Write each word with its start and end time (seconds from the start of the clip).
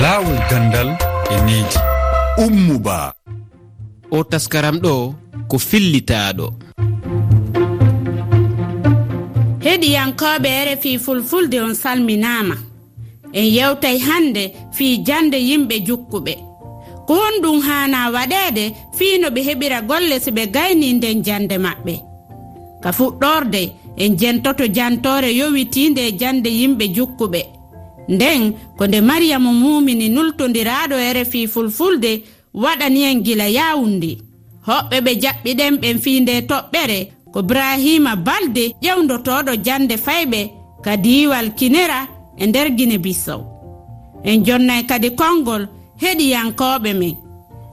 laawol 0.00 0.38
gandal 0.50 0.88
e 1.30 1.36
needi. 1.46 1.78
Ummuba. 2.44 3.14
O 4.10 4.24
taskaram 4.24 4.76
ɗo 4.84 5.14
ko 5.48 5.58
fillitaɗo 5.58 6.48
heɗiyankoɓe 9.64 10.50
rfi 10.68 10.98
fulfulde 10.98 11.60
on 11.60 11.74
salminama 11.74 12.56
en 13.32 13.46
yewtay 13.56 13.98
hannde 13.98 14.52
fii 14.76 14.98
jande 15.06 15.38
yimɓe 15.48 15.76
jukkuɓe. 15.86 16.34
Ko 17.06 17.12
honɗum 17.14 17.60
hana 17.60 18.10
waɗede 18.10 18.64
fii 18.96 19.18
no 19.20 19.28
ɓe 19.30 19.40
heɓira 19.48 19.80
golle 19.88 20.20
so 20.20 20.30
ɓe 20.30 20.46
gayni 20.54 20.92
nden 20.92 21.22
jande 21.24 21.56
maɓɓe. 21.58 21.94
Ka 22.82 22.90
fuɗɗorde 22.92 23.62
en 23.96 24.16
jentoto 24.18 24.64
jantore 24.76 25.30
yowitinde 25.40 25.98
e 26.08 26.12
jande 26.20 26.50
yimɓe 26.50 26.84
jukkuɓe. 26.96 27.40
nden 28.08 28.52
ko 28.78 28.86
nde 28.86 29.00
mariyamu 29.00 29.52
mumini 29.52 30.08
nultodiraɗo 30.08 30.96
e 30.96 31.12
rfi 31.12 31.48
fulfulde 31.48 32.22
waɗani 32.54 33.02
en 33.02 33.22
gila 33.22 33.46
yawundi 33.48 34.18
hoɓɓe 34.66 34.96
ɓe 35.04 35.12
jaɓɓiɗen 35.22 35.74
ɓen 35.82 35.98
fi 35.98 36.20
nde 36.20 36.34
toɓɓere 36.50 36.98
ko 37.32 37.42
brahima 37.42 38.16
balde 38.16 38.64
ƴewdotoɗo 38.82 39.52
jande 39.64 39.96
fayɓe 39.96 40.40
ka 40.84 40.96
diwal 40.96 41.54
kinera 41.58 42.08
e 42.36 42.46
nder 42.46 42.70
guine 42.76 42.98
bissow 42.98 43.40
en 44.24 44.44
jonnay 44.44 44.82
kadi 44.86 45.10
konngol 45.10 45.66
heɗiyankoɓe 46.02 46.92
men. 46.94 47.16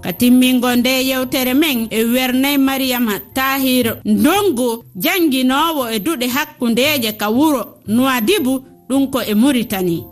Ka 0.01 0.13
timmingo 0.13 0.75
nde 0.75 0.89
yewtere 1.09 1.53
men 1.53 1.87
e 1.91 2.03
wernay 2.03 2.57
mariyama 2.57 3.19
tahiro 3.33 3.93
ndongo 4.05 4.83
jannginowo 4.95 5.89
e 5.89 5.99
duɗe 5.99 6.27
hakkundeje 6.27 7.11
ka 7.17 7.29
wuro 7.29 7.61
nuwadibu 7.87 8.63
ɗum 8.89 9.07
ko 9.11 9.19
e 9.21 9.33
muritani 9.33 10.03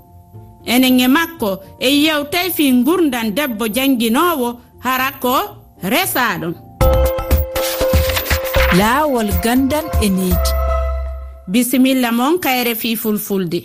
enen 0.73 0.99
e 0.99 1.07
makko 1.07 1.49
e 1.79 1.89
yewtay 2.03 2.47
fi 2.55 2.65
gurdan 2.85 3.27
debbo 3.37 3.65
jannginowo 3.75 4.49
hara 4.85 5.09
ko 5.23 5.33
resaɗon 5.91 6.53
laawol 8.79 9.29
gandan 9.43 9.85
e 10.05 10.09
needi 10.17 10.51
bisimilla 11.47 12.11
mon 12.11 12.39
kayre 12.39 12.75
fi 12.75 12.95
fulfulde. 12.95 13.59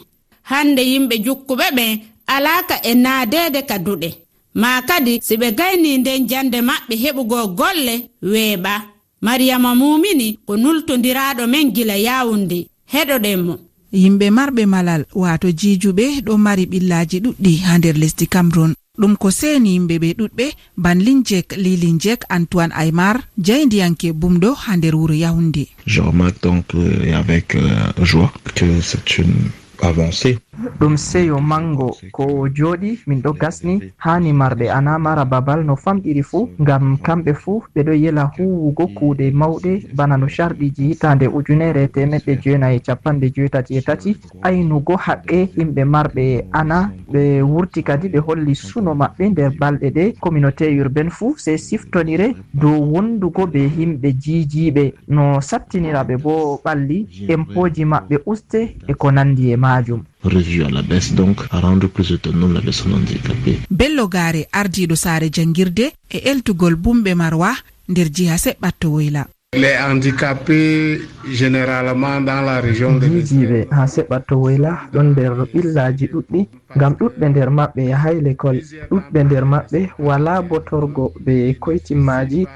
Hande 0.50 0.83
yimɓe 0.91 1.17
jukkuɓe 1.25 1.67
ɓen 1.77 2.00
alaka 2.27 2.77
e 2.83 2.94
naadede 2.94 3.62
ka 3.69 3.78
duɗe. 3.78 4.11
Ma 4.55 4.83
kadi 4.89 5.19
si 5.22 5.37
ɓe 5.37 5.48
gayni 5.59 5.98
nden 5.98 6.27
jande 6.28 6.59
maɓɓe 6.69 6.94
heɓugo 7.03 7.47
golle 7.59 7.94
weeɓa. 8.22 8.75
Mariyama 9.22 9.75
mumini 9.75 10.39
ko 10.47 10.56
nultodiraɗo 10.56 11.47
men 11.47 11.72
gila 11.75 11.97
yawunde 11.97 12.59
heɗoɗen 12.92 13.41
mo. 13.47 13.55
yimɓe 13.92 14.26
marɓe 14.30 14.62
malal 14.66 15.02
wato 15.14 15.48
jijuɓe 15.60 16.04
ɗo 16.26 16.32
mari 16.44 16.64
ɓillaji 16.72 17.16
ɗuɗɗi 17.24 17.52
ha 17.66 17.78
nder 17.78 17.96
lesdi 18.02 18.26
cameron 18.26 18.72
ɗum 19.00 19.16
ko 19.16 19.30
seni 19.30 19.70
yimɓe 19.74 19.94
ɓe 20.02 20.08
ɗuɗɓe 20.18 20.46
banlin 20.76 21.22
jek 21.28 21.46
lilin 21.56 21.98
jek 22.04 22.20
antoine 22.36 22.72
aymar 22.74 23.16
jeyndiyanke 23.46 24.08
bumɗo 24.20 24.50
ha 24.62 24.76
nder 24.76 24.94
wuro 24.96 25.14
yahunde 25.14 25.64
je 25.86 26.00
remarque 26.00 26.42
donc 26.42 26.66
euh, 26.74 27.12
avec 27.22 27.54
euh, 27.54 27.92
joie 28.02 28.32
que 28.54 28.80
c'est 28.80 29.18
une 29.18 29.50
avancée. 29.82 30.38
ɗum 30.80 30.96
seyo 30.96 31.41
mango 31.41 31.96
ko 32.12 32.48
jooɗi 32.56 32.98
min 33.06 33.20
ɗo 33.22 33.32
gasni 33.32 33.92
hani 33.98 34.32
marɓe 34.32 34.69
ana 34.70 34.98
mara 34.98 35.24
babal 35.24 35.64
no 35.64 35.77
famɗiri 35.77 36.22
fuu 36.22 36.48
ngam 36.60 36.96
kamɓe 36.98 37.32
fuu 37.34 37.62
ɓeɗo 37.74 37.92
yela 37.92 38.24
huwugo 38.36 38.86
kuuɗe 38.96 39.30
mawɗe 39.30 39.72
bana 39.96 40.16
no 40.16 40.27
sharɗiji 40.28 40.82
hitande 40.88 41.27
ujunere 41.28 41.88
temeɗɗe 41.88 42.32
jeenayi 42.42 42.80
capanɗe 42.80 43.30
joetati 43.34 43.77
e 43.77 43.80
tati. 43.82 44.16
aynugo 44.42 44.96
haqqe 44.96 45.48
yimɓe 45.56 45.84
marɓe 45.84 46.44
ana 46.52 46.91
ɓe 47.12 47.42
wurti 47.42 47.82
kadi 47.82 48.08
ɓe 48.08 48.19
holli 48.26 48.54
suno 48.54 48.94
maɓɓe 48.94 49.28
nder 49.30 49.50
balɗe 49.60 49.91
ɗe. 49.91 50.12
communauté 50.20 50.64
urbaine 50.80 51.10
fuu 51.10 51.34
sey 51.38 51.58
siftonire 51.58 52.34
dow 52.54 52.78
wondugo 52.92 53.47
be 53.47 53.60
yimɓe 53.78 54.08
jiijiiɓe. 54.22 54.92
No 55.08 55.41
sattiniraɓe 55.41 56.16
bo 56.22 56.60
ɓalli 56.64 57.06
impoji 57.28 57.84
maɓɓe 57.84 58.16
uste 58.26 58.76
e 58.88 58.94
ko 58.94 59.10
nandi 59.10 59.53
e 59.53 59.56
majum 59.56 60.03
revue 60.25 60.65
à 60.65 60.71
la 60.71 60.83
baisse 60.83 61.12
donc 61.15 61.41
à 61.50 61.60
rendre 61.60 61.88
plus 61.88 62.12
autonome 62.12 62.55
la 62.55 62.60
personne 62.60 62.94
handicapée. 62.94 63.59
Bello 63.71 64.09
gaare 64.09 64.47
ardiɗo 64.53 64.94
saare 64.94 65.28
jangguirde 65.33 65.93
e 66.10 66.19
eltugol 66.31 66.75
bumɓe 66.77 67.15
marwa 67.15 67.53
nder 67.88 68.09
jiha 68.12 68.37
seɓɓatto 68.37 68.88
woyla 68.88 69.27
les 69.55 69.77
handicapés 69.77 71.03
généralement 71.31 72.22
dans 72.22 72.41
la 72.41 72.59
région 72.61 72.99
jijiɓe 73.00 73.66
ha 73.71 73.87
seɓɓatto 73.87 74.34
woyla 74.43 74.88
ɗon 74.93 75.11
nder 75.12 75.32
ɓillaji 75.53 76.06
ɗuɗɗi 76.12 76.41
ngam 76.77 76.93
ɗuɗɓe 76.99 77.28
nder 77.28 77.50
maɓɓe 77.50 77.82
yahay 77.93 78.21
l'école 78.22 78.61
ɗuɗɓe 78.91 79.25
nder 79.25 79.44
maɓɓe 79.44 79.81
wala 79.99 80.41
botorgo 80.43 81.12
ɓe 81.25 81.55
koytimmaji 81.61 82.47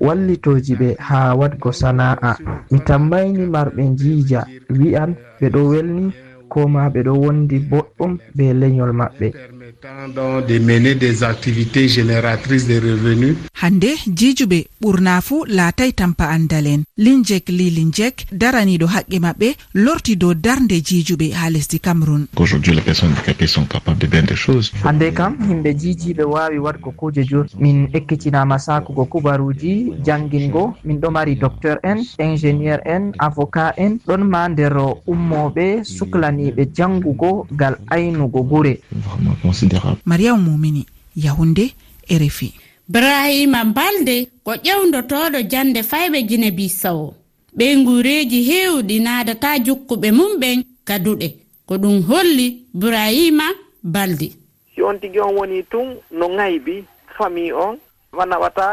wallitoji 0.00 0.74
ɓe 0.80 0.88
ha 0.98 1.34
wadgo 1.34 1.72
sana'a 1.72 2.36
mi 2.70 2.78
tammayni 2.86 3.46
marɓe 3.54 3.82
jiija 3.98 4.46
wi'an 4.70 5.10
ɓe 5.40 5.46
ɗo 5.50 5.60
welni 5.70 6.12
koma 6.54 6.80
ɓe 6.92 7.00
ɗo 7.06 7.12
wondi 7.22 7.56
boɗɗum 7.70 8.12
be 8.36 8.44
lenyol 8.60 8.92
maɓɓe. 9.00 9.28
de 10.48 10.58
mener 10.58 10.94
des 10.94 11.22
activités 11.22 11.88
génératrices 11.88 12.66
de 12.68 12.74
revenus. 12.74 13.36
Hande 13.62 13.90
jijuɓe 14.06 14.66
ɓurna 14.82 15.20
fuu 15.22 15.44
laatay 15.46 15.92
tampa 15.92 16.24
andal 16.28 16.66
en 16.66 16.82
linjek 16.98 17.48
li 17.48 17.70
linjek 17.70 18.26
daraniɗo 18.32 18.86
haqqe 18.86 19.18
maɓɓe 19.20 19.48
lorti 19.74 20.16
dow 20.16 20.34
darde 20.34 20.76
jijuɓe 20.84 21.32
ha 21.32 21.48
lesdi 21.50 21.80
cameron 21.80 22.26
hande 24.84 25.12
kam 25.14 25.36
yimɓe 25.48 25.70
jijiɓe 25.80 26.24
wawi 26.24 26.58
waɗgo 26.58 26.90
kuje 26.96 27.24
jur 27.24 27.46
min 27.58 27.88
ekkitinama 27.94 28.58
sakugo 28.58 29.04
kubaruji 29.06 29.92
jangingo 30.04 30.74
min 30.84 30.98
ɗo 31.00 31.10
mari 31.10 31.36
docteur 31.36 31.78
en 31.82 31.98
ingénieur 32.18 32.80
en 32.84 33.12
avocat 33.18 33.72
en 33.78 33.96
ɗon 34.06 34.24
ma 34.24 34.48
nder 34.48 34.76
ummoɓe 35.06 35.84
suklaniɓe 35.84 36.68
jangugo 36.76 37.46
gal 37.56 37.76
aynugo 37.88 38.42
gure. 38.42 38.80
considérable 39.54 39.98
mariyamu 40.04 40.50
mumini 40.50 40.86
yahunde 41.16 41.74
rfi 42.10 42.54
brahima 42.88 43.64
balde 43.64 44.26
ko 44.44 44.52
ƴewdotoɗo 44.54 45.42
jande 45.48 45.80
fayɓe 45.82 46.22
guine 46.28 46.50
bisawo. 46.50 47.14
Ɓe 47.56 47.84
gureji 47.84 48.42
hewɗi 48.50 49.00
nadata 49.00 49.58
jukkuɓe 49.58 50.10
mum 50.12 50.36
ɓen 50.40 50.64
kaduɗe. 50.84 51.28
Ko 51.66 51.74
ɗum 51.78 52.02
holli 52.08 52.66
brahima 52.74 53.44
balde. 53.82 54.32
Si 54.74 54.82
on 54.82 54.98
tigui 54.98 55.20
on 55.20 55.34
woni 55.36 55.62
tun 55.70 55.96
no 56.10 56.28
gaybi 56.28 56.84
famille 57.16 57.52
on 57.52 57.78
wanaɓata 58.12 58.66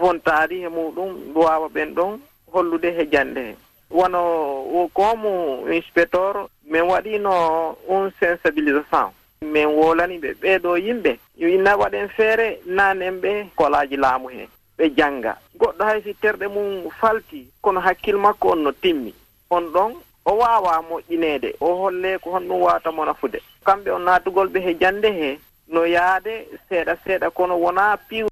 vontaari 0.00 0.60
he 0.60 0.68
muɗum 0.68 1.32
duwawa 1.34 1.68
ɓen 1.74 1.94
ɗon 1.94 2.18
hollude 2.52 2.84
he 2.96 3.06
jande 3.10 3.38
he. 3.40 3.54
Wono 3.90 4.88
comme 4.94 5.72
inspecteur 5.74 6.48
min 6.70 6.82
waɗino 6.82 7.76
un 7.88 8.10
sensibilisation. 8.20 9.10
min 9.52 9.66
wolani 9.66 10.18
ɓe 10.18 10.34
ɓeeɗo 10.42 10.76
yimɓe. 10.78 11.18
Yo 11.36 11.48
inna 11.48 11.76
waɗen 11.76 12.08
feere 12.08 12.60
nanen 12.66 13.20
ɓe 13.20 13.46
kolaji 13.56 13.96
laamu 13.96 14.28
hee 14.28 14.48
ɓe 14.78 14.90
jannga. 14.96 15.36
Goɗɗo 15.58 15.84
hay 15.84 16.02
si 16.02 16.14
terɗe 16.14 16.46
mum 16.48 16.90
falti 17.00 17.46
kono 17.62 17.80
hakkille 17.80 18.18
makko 18.18 18.48
on 18.52 18.62
no 18.62 18.72
timmi. 18.72 19.14
On 19.50 19.60
ɗon 19.72 19.92
o 20.24 20.32
waawa 20.36 20.82
moƴƴineede 20.88 21.54
o 21.60 21.74
holle 21.76 22.18
ko 22.18 22.30
honɗum 22.30 22.60
waawata 22.62 22.90
mo 22.92 23.04
nafude 23.04 23.38
kamɓe 23.64 23.90
on 23.90 24.00
naatugol 24.04 24.48
ɓe 24.48 24.60
he 24.60 24.74
jannde 24.80 25.06
hee 25.12 25.38
no 25.68 25.84
yaade 25.86 26.48
seeɗa 26.68 26.96
seeɗa 27.04 27.30
kono 27.30 27.54
wonaa 27.56 27.96
piiw 28.08 28.26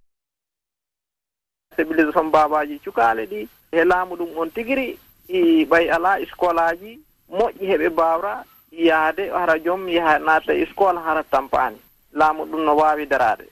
civilisation 1.77 2.27
mbaabaaji 2.27 2.79
cukaale 2.85 3.27
ɗi. 3.27 3.49
He 3.73 3.85
laamu 3.85 4.17
ɗum 4.17 4.37
on 4.39 4.51
tigiri 4.51 4.99
i 5.29 5.65
ɓay 5.65 5.89
alaa 5.91 6.19
scolaji 6.33 6.99
moƴƴi 7.31 7.65
heɓe 7.71 7.89
mbaawra 7.91 8.45
yaade 8.73 9.29
hara 9.31 9.59
joom 9.59 9.89
yaha 9.89 10.19
naata 10.19 10.53
e 10.55 10.63
école 10.63 10.99
hara 11.01 11.23
tampaani 11.23 11.79
laamu 12.13 12.45
ɗum 12.45 12.65
no 12.65 12.77
waawi 12.77 13.07
daraade. 13.07 13.45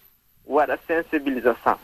Waɗa 0.46 0.76
sensibilisation. 0.88 1.76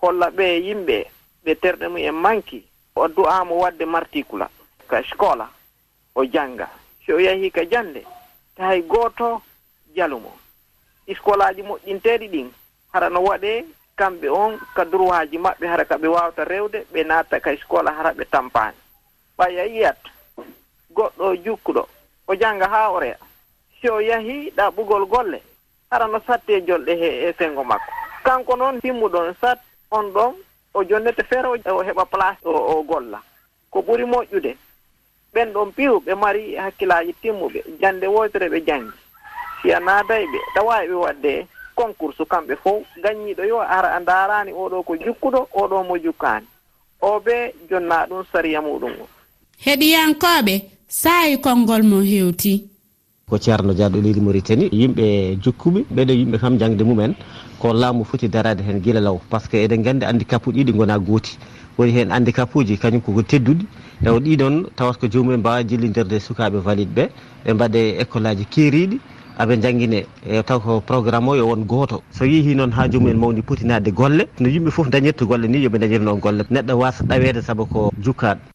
Holla 0.00 0.30
ɓe 0.30 0.44
yimɓe 0.66 1.06
ɓe 1.44 1.54
terɗe 1.54 1.88
mum 1.88 1.96
en 1.98 2.12
manki 2.14 2.64
o 2.96 3.08
du'aamo 3.08 3.54
waɗde 3.62 3.84
marticula 3.86 4.48
ka 4.88 5.02
scola 5.02 5.48
o 6.14 6.24
jannga. 6.24 6.68
So 7.06 7.14
o 7.14 7.18
yahii 7.20 7.50
ka 7.50 7.64
jannde 7.64 8.04
tahay 8.56 8.82
gooto 8.82 9.42
jalumo 9.96 10.32
scolaaji 11.14 11.62
moƴƴinteeɗi 11.62 12.28
ɗin 12.30 12.50
hara 12.92 13.08
no 13.10 13.20
waɗee 13.22 13.64
kamɓe 13.96 14.28
on 14.28 14.58
ka 14.74 14.84
droitji 14.84 15.38
maɓɓe 15.38 15.66
hara 15.68 15.84
ka 15.84 15.96
ɓe 15.98 16.08
waawta 16.08 16.44
rewde 16.44 16.86
ɓe 16.92 17.04
naata 17.06 17.40
ka 17.40 17.56
scola 17.56 17.92
hara 17.92 18.12
ɓe 18.12 18.24
tampaani. 18.30 18.76
Ɓaya 19.38 19.64
yiyat 19.66 19.98
goɗɗo 20.94 21.36
jukkuɗo 21.44 21.88
o 22.28 22.34
jannga 22.34 22.68
haa 22.68 22.88
o 22.90 23.00
reya 23.00 23.16
si 23.80 23.88
o 23.90 24.00
yahii 24.00 24.50
ɗaɓɓugol 24.56 25.06
golle 25.08 25.42
hara 25.90 26.06
no 26.06 26.20
satte 26.26 26.60
jolɗe 26.66 26.92
he 26.96 27.28
e 27.28 27.32
senngo 27.38 27.64
makko. 27.64 27.92
Kanko 28.24 28.56
noon 28.56 28.80
timmuɗon 28.80 29.34
sat 29.40 29.58
on 29.90 30.12
ɗon 30.12 30.34
o 30.74 30.84
jonnete 30.84 31.22
feere 31.24 31.46
o 31.48 31.82
heɓa 31.82 32.04
place 32.06 32.38
o, 32.44 32.50
o 32.78 32.82
golla. 32.82 33.20
Ko 33.70 33.80
ɓuri 33.82 34.04
moƴƴude 34.04 34.56
ɓen 35.34 35.52
ɗon 35.52 35.72
piw 35.72 36.00
ɓe 36.00 36.14
mari 36.14 36.56
hakkillaaji 36.56 37.12
timmuɓe 37.22 37.60
jannde 37.80 38.06
woytere 38.06 38.48
ɓe 38.48 38.60
janngi. 38.66 38.92
Siya 39.62 39.80
naaday 39.80 40.24
ɓe 40.26 40.38
ɗawaawi 40.54 40.88
ɓe 40.88 40.94
waɗde 40.94 41.46
concours 41.74 42.16
kamɓe 42.28 42.56
fof 42.56 42.82
gaññiiɗo 43.02 43.44
yo 43.44 43.60
ara 43.60 43.98
ndaaraani 44.00 44.52
oɗo 44.52 44.82
ko 44.82 44.96
jukkuɗo 44.96 45.48
oɗo 45.52 45.82
mo 45.84 45.96
jukkaani. 45.98 46.46
O 47.00 47.18
ɓe 47.20 47.52
jonnaa 47.70 48.06
ɗum 48.06 48.24
sariya 48.32 48.60
muɗum 48.60 48.92
o. 49.02 49.08
Heɗiyankooɓe 49.64 50.54
saayi 50.92 51.38
konngol 51.40 51.82
mo 51.90 51.98
heewti 52.04 52.68
ko 53.32 53.38
ceerno 53.40 53.72
diaɗo 53.72 53.96
leydi 54.04 54.20
maritani 54.20 54.68
yimɓe 54.68 55.04
jokkuɓe 55.42 55.80
ɓeɗo 55.94 56.12
yimɓe 56.20 56.36
kam 56.38 56.58
jangde 56.60 56.84
mumen. 56.84 57.14
Ko 57.58 57.72
laamu 57.72 58.04
foti 58.04 58.28
darade 58.28 58.60
hen 58.60 58.80
guila 58.84 59.00
law 59.00 59.16
par 59.30 59.40
ce 59.40 59.48
que 59.48 59.56
eɗen 59.64 59.82
gandi 59.82 60.04
handicap 60.04 60.46
uji 60.46 60.64
ɗiɗi 60.64 60.76
gona 60.76 60.98
gooti. 60.98 61.38
Woni 61.78 61.92
hen 61.92 62.10
handicap 62.10 62.54
uji 62.54 62.76
kañum 62.76 63.00
koko 63.00 63.22
tedduɗi. 63.22 63.64
Taw 64.04 64.18
ɗiɗon 64.20 64.66
tawat 64.76 64.98
ko 65.00 65.06
jomumen 65.08 65.40
mbawa 65.40 65.64
jillidirde 65.64 66.20
sukaɓe 66.20 66.60
valide 66.60 66.92
ɓe 66.94 67.08
ɓe 67.46 67.52
mbaɗe 67.54 67.80
école 68.02 68.26
aji 68.28 68.44
keeriɗi 68.44 69.00
aɓe 69.38 69.62
jangguine 69.62 70.04
e 70.28 70.42
taw 70.42 70.60
ko 70.60 70.80
programme 70.80 71.28
o 71.28 71.34
yo 71.36 71.46
won 71.46 71.64
goto 71.64 72.02
so 72.10 72.24
yeehi 72.26 72.54
noon 72.54 72.70
ha 72.72 72.86
jomumen 72.90 73.16
mawni 73.16 73.40
potinade 73.40 73.90
golle. 73.94 74.28
No 74.40 74.48
yimɓe 74.48 74.70
foof 74.70 74.90
dañirta 74.90 75.24
golle 75.24 75.48
ni 75.48 75.64
yooɓe 75.64 75.78
dañir 75.78 76.04
golle. 76.20 76.44
Neɗɗo 76.50 76.74
wasa 76.76 77.02
ɗawede 77.04 77.40
saabu 77.40 77.64
ko 77.66 77.90
jukkaɗo 77.98 78.51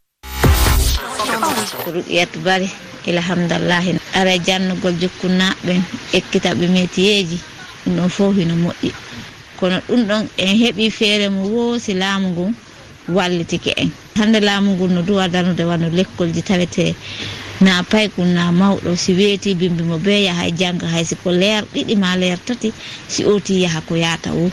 ko 1.87 1.95
ruqiyat 1.95 2.33
bari. 2.43 2.67
Ilhamdallahi 3.07 3.91
ara 4.19 4.31
e 4.35 4.39
jannugol 4.47 4.95
jokkunnaɓen 5.01 5.79
ekkita 6.17 6.49
ɓe 6.59 6.65
metiyeji 6.75 7.37
ɗum 7.85 7.93
ɗon 7.97 8.09
fof 8.15 8.35
hino 8.39 8.55
moƴƴi. 8.63 8.89
Kono 9.59 9.77
ɗum 9.87 10.01
ɗon 10.09 10.23
en 10.45 10.53
heeɓi 10.61 10.85
feere 10.97 11.27
mo 11.35 11.41
woosi 11.53 11.93
laamu 12.01 12.27
ngun 12.33 12.51
wallitike 13.15 13.71
en. 13.83 13.89
Hande 14.19 14.39
laamu 14.47 14.69
ngun 14.75 14.91
no 14.95 15.01
duwa 15.07 15.25
darnude 15.33 15.63
wanno 15.69 15.87
lekkolji 15.97 16.41
tawete 16.49 16.85
na 17.65 17.73
paykun 17.91 18.29
na 18.35 18.43
mawɗo 18.51 18.89
si 19.03 19.11
weeti 19.19 19.55
bimbimo 19.59 19.95
be 20.05 20.13
yaha 20.27 20.43
e 20.47 20.51
jannga 20.59 20.87
hay 20.93 21.05
siko 21.09 21.29
leer 21.41 21.63
ɗiɗi 21.73 21.95
ma 22.03 22.15
leer 22.21 22.39
tati 22.47 22.69
si 23.07 23.21
oti 23.33 23.53
yaha 23.63 23.79
ko 23.87 23.93
yatawu 23.95 24.51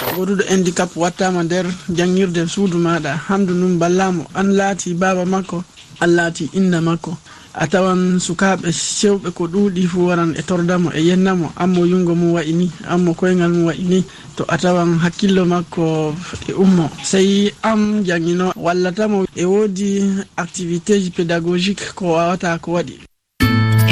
so 0.00 0.06
goɗuɗo 0.16 0.42
handicap 0.48 0.96
wattama 0.96 1.42
nder 1.44 1.66
jangguirde 1.96 2.46
suudu 2.48 2.78
maɗa 2.78 3.16
hamdu 3.28 3.52
num 3.54 3.78
ballamo 3.78 4.24
an 4.34 4.48
laati 4.56 4.94
baba 4.94 5.24
makko 5.24 5.62
an 6.00 6.10
laati 6.16 6.48
inna 6.54 6.80
makko. 6.80 7.16
A 7.54 7.66
tawan 7.66 8.20
sukaɓe 8.20 8.70
sewɓe 8.72 9.30
ko 9.34 9.44
ɗuuɗi 9.46 9.86
fuu 9.86 10.06
waran 10.06 10.34
e 10.38 10.42
tordamo 10.42 10.90
e 10.94 11.00
yennamo. 11.02 11.52
Ammo 11.56 11.84
yungo 11.84 12.14
mum 12.14 12.32
wayi 12.34 12.52
ni 12.54 12.70
ammo 12.88 13.12
koyngal 13.14 13.50
mum 13.50 13.64
wayi 13.66 13.82
ni 13.84 14.04
to 14.36 14.44
a 14.48 14.56
tawan 14.56 14.98
hakkillo 15.02 15.44
makko 15.44 16.14
e 16.48 16.52
ummo. 16.52 16.88
Sey 17.02 17.50
am 17.62 18.04
jangino 18.04 18.52
wallatamo 18.56 19.26
e 19.36 19.44
woodi 19.44 20.00
activité 20.36 21.00
ji 21.02 21.10
pédagogique 21.10 21.92
ko 21.94 22.12
wawata 22.14 22.56
ko 22.62 22.72
waɗi. 22.78 23.00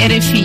Rfi 0.07 0.43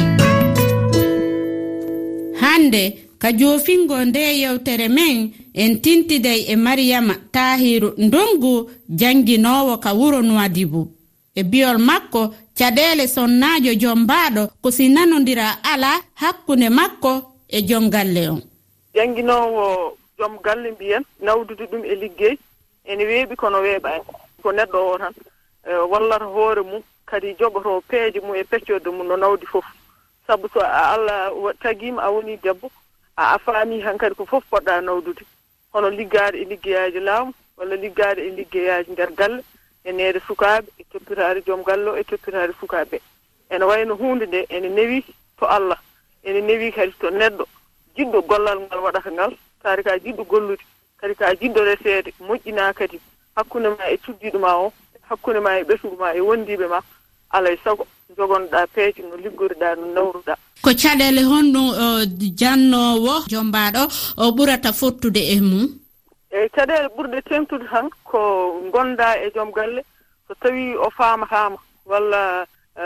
hande 2.40 3.03
ka 3.18 3.32
jofingo 3.32 4.04
nde 4.04 4.38
yewtere 4.40 4.88
men 4.88 5.32
en 5.54 5.80
tintiday 5.80 6.40
e 6.48 6.56
mariyama 6.56 7.14
tahiru 7.32 7.94
ndongu 7.98 8.70
janginowo 8.88 9.76
ka 9.78 9.92
wuro 9.92 10.22
nuwadibo 10.22 10.88
e 11.34 11.42
biyol 11.42 11.78
makko 11.78 12.34
caɗeele 12.58 13.08
sonnaajo 13.08 13.74
jombaaɗo 13.74 14.48
ko 14.62 14.70
si 14.70 14.88
nanodira 14.88 15.58
ala 15.62 16.00
hakkunde 16.14 16.68
makko 16.70 17.12
e 17.48 17.62
jom 17.62 17.90
galle 17.90 18.28
on 18.28 18.42
jannginoowo 18.94 19.96
jom 20.18 20.38
galle 20.44 20.70
mbiyen 20.70 21.04
nawdude 21.20 21.64
ɗum 21.66 21.84
e 21.84 21.94
liggey 21.94 22.38
ene 22.84 23.04
weeɓi 23.04 23.36
kono 23.36 23.58
weeɓaani 23.60 24.04
ko 24.42 24.52
neɗɗo 24.52 24.78
o 24.92 24.98
tan 24.98 25.12
e, 25.66 25.74
wallata 25.90 26.24
hoore 26.24 26.62
mum 26.62 26.82
kadi 27.06 27.34
joɓoto 27.38 27.82
peeje 27.88 28.20
mum 28.20 28.36
e 28.36 28.44
peccorde 28.44 28.88
mum 28.90 29.06
no 29.06 29.16
nawdi 29.16 29.46
fof. 29.46 29.64
Sabu 30.26 30.48
so 30.52 30.60
allah 30.60 31.32
tagiima 31.62 32.02
a 32.02 32.10
woni 32.10 32.36
debbo 32.36 32.70
a 33.16 33.38
faami 33.38 33.80
han 33.80 33.98
kadi 33.98 34.14
ko 34.14 34.24
fof 34.26 34.44
poɗɗa 34.50 34.80
nawdude. 34.82 35.24
Hono 35.72 35.90
liggaade 35.90 36.36
e 36.38 36.44
liggeyaji 36.44 37.00
laamu 37.00 37.32
walla 37.56 37.76
liggaade 37.76 38.18
e 38.26 38.30
liggeyaji 38.30 38.92
nder 38.92 39.10
galle 39.12 39.42
e 39.84 39.92
neede 39.92 40.20
sukaaɓe 40.26 40.68
e 40.78 40.84
toppitaade 40.92 41.42
joom 41.46 41.62
galle 41.62 41.90
o 41.90 41.96
e 41.96 42.04
toppitaade 42.04 42.52
sukaaɓe. 42.60 43.00
Ene 43.50 43.64
wayno 43.64 43.94
huunde 43.94 44.26
nde 44.26 44.46
ene 44.48 44.68
newi 44.68 45.04
to 45.38 45.46
allah. 45.46 45.78
Ene 46.24 46.40
newi 46.40 46.72
kadi 46.72 46.92
to 47.00 47.10
neɗɗo. 47.10 47.44
Jiɗɗo 47.96 48.22
gollal 48.26 48.60
ngal 48.60 48.80
waɗata 48.80 49.10
ngal 49.10 49.36
taari 49.62 49.82
ka 49.82 49.98
jiɗɗo 49.98 50.24
gollude 50.24 50.64
kadi 50.96 51.14
ka 51.14 51.34
jiɗɗo 51.34 51.60
reseede 51.64 52.12
moƴƴinaa 52.20 52.72
kadi. 52.74 53.00
Hakkunde 53.36 53.68
ma 53.78 53.90
e 53.90 53.96
cuddiiɗo 53.98 54.38
ma 54.38 54.56
o 54.58 54.72
hakkunde 55.08 55.40
ma 55.40 55.58
e 55.58 55.64
ɓesngu 55.64 55.96
ma 55.98 56.14
e 56.14 56.20
wondiiɓe 56.20 56.66
ma 56.68 56.80
alay 57.36 57.56
sago 57.64 57.86
jogonɗa 58.16 58.66
peeje 58.74 59.02
no 59.02 59.16
liggoriɗa 59.16 59.76
no 59.76 59.86
nawruɗa. 59.94 60.34
Ko 60.62 60.70
caɗele 60.80 61.22
honɗum 61.30 61.68
jannowo 62.38 63.14
jombaɗo 63.30 63.82
o 64.16 64.30
ɓurata 64.36 64.72
fottude 64.72 65.22
e 65.34 65.40
mum? 65.40 65.66
Eyyi 66.30 66.48
caɗele 66.54 66.88
ɓurɗe 66.96 67.18
tengtude 67.28 67.66
tan 67.70 67.90
ko 68.04 68.20
gonda 68.72 69.18
e 69.24 69.30
joom 69.34 69.50
galle 69.52 69.82
so 70.28 70.34
tawi 70.40 70.76
o 70.76 70.88
faamatama 70.90 71.56
walla 71.86 72.46
e, 72.76 72.82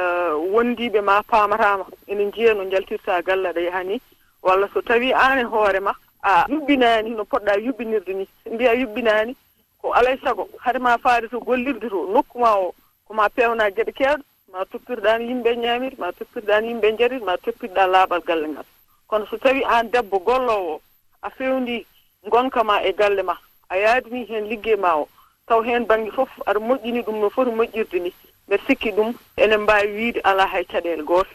wondiɓe 0.53 1.01
ma 1.01 1.23
paamatama 1.23 1.85
ene 2.09 2.33
jiiya 2.33 2.55
no 2.55 2.65
jaltirta 2.71 3.23
galle 3.23 3.49
aɗa 3.49 3.61
yaha 3.61 3.83
ni 3.85 4.01
walla 4.43 4.69
so 4.75 4.81
tawi 4.81 5.13
an 5.13 5.39
e 5.39 5.45
hoore 5.45 5.81
ma 5.81 5.93
a 6.23 6.47
yuɓɓinaani 6.49 7.11
no 7.17 7.23
poɗɗa 7.25 7.53
yuɓɓinirde 7.67 8.13
ni 8.15 8.29
mbiya 8.53 8.73
yuɓɓinaani 8.75 9.37
ko 9.81 9.93
alay 9.93 10.19
sago 10.25 10.49
hade 10.59 10.79
ma 10.79 10.99
faade 10.99 11.29
to 11.31 11.39
gollirde 11.41 11.89
to 11.89 12.09
nokku 12.13 12.39
ma 12.41 12.57
o 12.57 12.75
ko 13.07 13.15
ma 13.15 13.29
peewna 13.29 13.71
geɗe 13.71 13.93
keewɗe 13.93 14.23
ma 14.53 14.65
toppirɗan 14.65 15.21
yimɓe 15.29 15.51
ñaamir 15.57 15.95
ma 15.99 16.13
toppirɗan 16.13 16.65
yimɓe 16.65 16.97
jarir 16.99 17.23
ma 17.23 17.37
toppirɗa 17.37 17.87
laaɓal 17.87 18.23
galle 18.27 18.49
ngal. 18.49 18.65
Kono 19.07 19.27
so 19.31 19.37
tawi 19.39 19.63
an 19.65 19.91
debbo 19.93 20.19
gollowo 20.19 20.81
a 21.23 21.31
fewndi 21.31 21.87
gonka 22.31 22.65
ma 22.65 22.83
e 22.83 22.93
galle 22.93 23.23
ma 23.23 23.37
a 23.69 23.77
yaadini 23.77 24.25
heen 24.29 24.49
liggey 24.49 24.77
ma 24.77 24.97
o 24.97 25.09
taw 25.47 25.63
heen 25.63 25.85
baŋnge 25.87 26.11
fof 26.17 26.29
aɗa 26.47 26.61
moƴƴini 26.61 27.03
ɗum 27.07 27.21
no 27.21 27.31
foti 27.31 27.51
moƴƴirde 27.51 27.99
ni. 28.03 28.13
Mbeɗa 28.49 28.65
sikki 28.67 28.91
ɗum 28.93 29.13
enen 29.37 29.61
mbaawi 29.61 29.93
wiide 29.97 30.21
alaa 30.25 30.47
hay 30.47 30.65
caɗeele 30.65 31.03
gooto. 31.05 31.31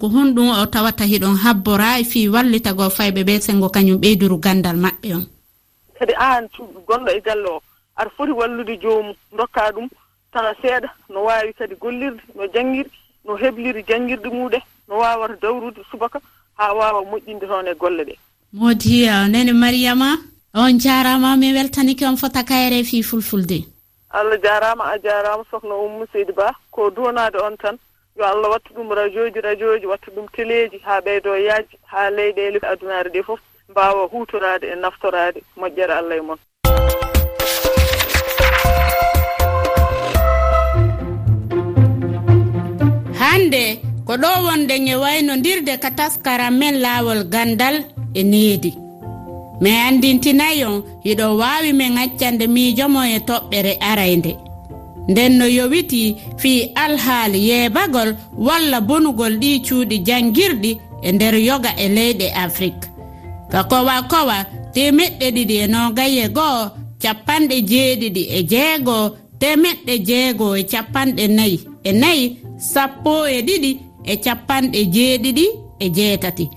Ko 0.00 0.08
honɗum 0.08 0.48
o 0.62 0.66
tawata 0.66 1.04
hiɗon 1.04 1.36
habbora 1.44 1.98
e 2.00 2.04
fii 2.04 2.28
wallita 2.28 2.72
goo 2.72 2.88
fayɓe 2.90 3.24
ɓe 3.24 3.40
sengo 3.40 3.68
kañum 3.68 4.00
ɓeyduru 4.00 4.38
ganndal 4.40 4.76
maɓɓe 4.76 5.14
on. 5.14 5.24
Kadi 5.98 6.14
aan 6.16 6.48
gonɗo 6.88 7.10
e 7.16 7.20
galle 7.20 7.48
o 7.48 7.60
aɗa 7.96 8.10
foti 8.16 8.32
wallude 8.32 8.76
joomum 8.80 9.14
dokkaa 9.36 9.72
ɗum 9.72 9.88
tan 10.36 10.54
seeɗa 10.62 10.88
no 11.08 11.24
waawi 11.24 11.52
kadi 11.58 11.74
gollirde 11.80 12.20
no 12.36 12.44
janngiri 12.54 12.90
no 13.24 13.36
hebliri 13.42 13.82
janngirde 13.88 14.28
muɗe 14.38 14.58
no 14.88 14.98
waawata 14.98 15.36
dawrude 15.42 15.80
subaka 15.90 16.20
haa 16.58 16.72
waawa 16.78 17.00
moƴƴinde 17.10 17.46
toon 17.48 17.66
e 17.68 17.74
golle 17.74 18.02
ɗee 18.04 18.18
moodi 18.52 19.08
nene 19.32 19.52
mariama 19.52 20.10
on 20.54 20.78
jaarama 20.78 21.36
min 21.36 21.54
weltanike 21.56 22.04
on 22.06 22.16
fota 22.16 22.42
kayre 22.44 22.84
fi 22.84 23.02
fulfulde. 23.02 23.64
Allah 24.10 24.38
jaarama 24.44 24.84
a 24.92 24.98
jaarama 24.98 25.44
sohna 25.50 25.74
ummu 25.86 26.06
seydi 26.12 26.32
ba 26.32 26.52
ko 26.70 26.90
donade 26.90 27.36
on 27.40 27.56
tan 27.56 27.76
yo 28.16 28.24
allah 28.24 28.50
watta 28.50 28.70
ɗum 28.76 28.92
radio 28.94 29.28
ji 29.30 29.40
radio 29.40 29.78
ji 29.78 29.86
watta 29.86 30.10
ɗum 30.10 30.26
téléji 30.36 30.80
ha 30.84 31.00
ɓeydo 31.00 31.32
yajji 31.48 31.76
ha 31.86 32.10
leyɗele 32.10 32.58
adunare 32.72 33.10
ɗe 33.10 33.22
foof 33.22 33.40
mbawa 33.68 34.06
hutorade 34.12 34.64
e 34.72 34.74
naftorade 34.76 35.40
moƴƴere 35.56 35.92
allah 36.00 36.16
e 36.16 36.20
moon 36.20 36.38
hannde 43.26 43.62
ko 44.06 44.12
ɗo 44.22 44.30
wonɗen 44.46 44.88
e 44.88 44.94
waynodirde 45.02 45.74
ka 45.82 45.90
taskaram 45.98 46.54
men 46.60 46.74
laawol 46.84 47.22
gandal 47.32 47.76
e 48.14 48.22
needi 48.32 48.70
mi 49.60 49.70
andintinayon 49.88 50.76
hiɗo 51.04 51.26
waawi 51.40 51.70
min 51.72 51.98
accande 52.04 52.46
miijomo 52.54 53.00
e 53.04 53.18
toɓɓere 53.28 53.72
araynde. 53.90 54.32
Nden 55.08 55.32
no 55.38 55.46
yowiti 55.46 56.16
fii 56.40 56.70
alhaali 56.74 57.38
yeebagol 57.48 58.10
walla 58.46 58.80
bonugol 58.80 59.34
ɗi 59.42 59.50
cuuɗi 59.66 59.96
janngirɗi 60.06 60.70
e 61.02 61.12
nder 61.12 61.34
yoga 61.48 61.70
e 61.84 61.86
leyɗe 61.96 62.26
afrique 62.44 62.86
ka 63.52 63.60
kowa 63.70 63.96
kowa 64.12 64.36
temeɗɗe 64.74 65.26
ɗiɗi 65.36 65.54
e 65.64 65.66
nogaye 65.74 66.24
go'o 66.36 66.62
capanɗe 67.02 67.56
jeeɗiɗi 67.70 68.22
e 68.36 68.42
jeegoo 68.50 69.04
temeɗɗe 69.40 69.94
jeegoo 70.08 70.54
e 70.56 70.62
capanɗe 70.72 71.24
nayi 71.36 71.56
e 71.84 71.92
nayi 71.92 72.24
sappo 72.58 73.26
e 73.28 73.42
ɗiɗi 73.42 73.70
e 74.04 74.16
capanɗe 74.16 74.80
jeeɗiɗi 74.94 75.46
e 75.78 75.86
jeetati. 75.90 76.50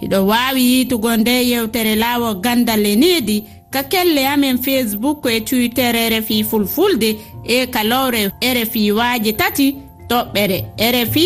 Hiɗo 0.00 0.18
waawi 0.26 0.60
yiitugo 0.70 1.16
nde 1.16 1.48
yewtere 1.50 1.94
laawo 1.96 2.34
gandal 2.34 2.86
e 2.86 2.96
needi 2.96 3.44
ka 3.70 3.82
kelle 3.82 4.26
amen 4.28 4.58
facebook 4.58 5.26
e 5.30 5.40
twitter 5.40 5.96
e 5.96 6.08
rfi 6.20 6.44
fulfulde 6.44 7.16
e 7.44 7.66
kalowre 7.66 8.30
rfi 8.54 8.92
waaji 8.92 9.32
tati 9.32 9.76
toɓɓere 10.08 10.58
rfi 10.92 11.24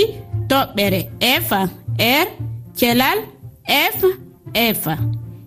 toɓɓere 0.48 1.00
f 1.20 1.50
r 1.98 2.26
thelal 2.76 3.18
f 3.66 3.98
f 4.54 4.86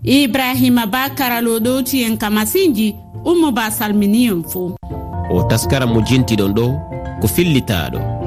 ibrahima 0.03 0.85
ba 0.85 1.09
karalo 1.09 1.59
ɗowti 1.59 2.03
en 2.03 2.17
ka 2.17 2.29
masinji 2.29 2.95
ummo 3.25 3.51
ba 3.51 3.71
salmini 3.71 4.29
fo 4.51 4.75
o 5.31 5.43
taskaram 5.49 5.89
mo 5.93 6.01
jintiɗon 6.01 6.53
ɗo 6.53 6.65
ko 7.21 7.27
fillitaɗo 7.27 8.22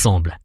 ensemble. 0.00 0.39